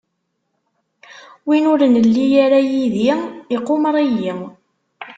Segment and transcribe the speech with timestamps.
[1.47, 3.09] Win ur nelli ara yid-i
[3.55, 4.33] iqumer-iyi.